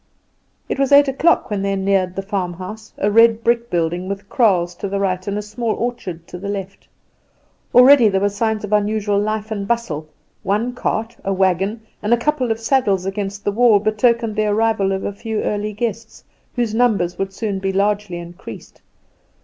[0.67, 4.73] It was eight o'clock when they neared the farmhouse: a red brick building, with kraals
[4.79, 6.87] to the right and a small orchard to the left.
[7.75, 10.07] Already there were signs of unusual life and bustle:
[10.41, 14.91] one cart, a wagon, and a couple of saddles against the wall betokened the arrival
[14.91, 16.23] of a few early guests,
[16.55, 18.81] whose numbers would soon be largely increased.